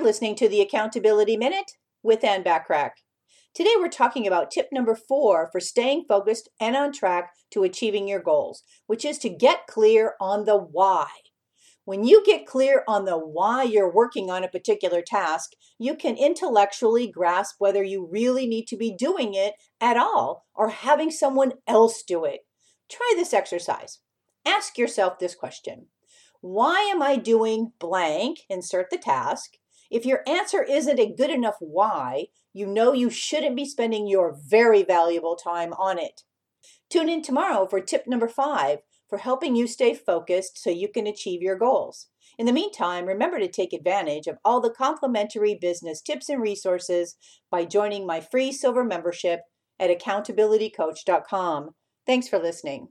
You're 0.00 0.06
listening 0.06 0.36
to 0.36 0.48
the 0.48 0.62
Accountability 0.62 1.36
Minute 1.36 1.72
with 2.02 2.24
Anne 2.24 2.42
Bachrach. 2.42 2.92
Today 3.54 3.74
we're 3.76 3.90
talking 3.90 4.26
about 4.26 4.50
tip 4.50 4.68
number 4.72 4.96
four 4.96 5.50
for 5.52 5.60
staying 5.60 6.06
focused 6.08 6.48
and 6.58 6.74
on 6.74 6.90
track 6.90 7.32
to 7.50 7.64
achieving 7.64 8.08
your 8.08 8.22
goals, 8.22 8.62
which 8.86 9.04
is 9.04 9.18
to 9.18 9.28
get 9.28 9.66
clear 9.66 10.14
on 10.18 10.46
the 10.46 10.56
why. 10.56 11.06
When 11.84 12.02
you 12.02 12.24
get 12.24 12.46
clear 12.46 12.82
on 12.88 13.04
the 13.04 13.18
why 13.18 13.64
you're 13.64 13.92
working 13.92 14.30
on 14.30 14.42
a 14.42 14.48
particular 14.48 15.02
task, 15.02 15.50
you 15.78 15.94
can 15.94 16.16
intellectually 16.16 17.06
grasp 17.06 17.56
whether 17.58 17.82
you 17.82 18.08
really 18.10 18.46
need 18.46 18.68
to 18.68 18.78
be 18.78 18.96
doing 18.96 19.34
it 19.34 19.52
at 19.82 19.98
all 19.98 20.46
or 20.54 20.70
having 20.70 21.10
someone 21.10 21.52
else 21.66 22.02
do 22.02 22.24
it. 22.24 22.40
Try 22.88 23.12
this 23.16 23.34
exercise. 23.34 23.98
Ask 24.46 24.78
yourself 24.78 25.18
this 25.18 25.34
question 25.34 25.88
Why 26.40 26.88
am 26.90 27.02
I 27.02 27.16
doing 27.16 27.72
blank? 27.78 28.38
Insert 28.48 28.88
the 28.88 28.96
task. 28.96 29.58
If 29.90 30.06
your 30.06 30.22
answer 30.26 30.62
isn't 30.62 31.00
a 31.00 31.12
good 31.12 31.30
enough 31.30 31.56
why, 31.58 32.26
you 32.52 32.66
know 32.66 32.92
you 32.92 33.10
shouldn't 33.10 33.56
be 33.56 33.64
spending 33.64 34.06
your 34.06 34.36
very 34.46 34.82
valuable 34.82 35.36
time 35.36 35.72
on 35.74 35.98
it. 35.98 36.22
Tune 36.88 37.08
in 37.08 37.22
tomorrow 37.22 37.66
for 37.66 37.80
tip 37.80 38.06
number 38.06 38.28
five 38.28 38.78
for 39.08 39.18
helping 39.18 39.56
you 39.56 39.66
stay 39.66 39.94
focused 39.94 40.56
so 40.56 40.70
you 40.70 40.88
can 40.88 41.06
achieve 41.06 41.42
your 41.42 41.58
goals. 41.58 42.06
In 42.38 42.46
the 42.46 42.52
meantime, 42.52 43.06
remember 43.06 43.38
to 43.40 43.48
take 43.48 43.72
advantage 43.72 44.26
of 44.26 44.38
all 44.44 44.60
the 44.60 44.70
complimentary 44.70 45.58
business 45.60 46.00
tips 46.00 46.28
and 46.28 46.40
resources 46.40 47.16
by 47.50 47.64
joining 47.64 48.06
my 48.06 48.20
free 48.20 48.52
silver 48.52 48.84
membership 48.84 49.40
at 49.78 49.90
accountabilitycoach.com. 49.90 51.70
Thanks 52.06 52.28
for 52.28 52.38
listening. 52.38 52.88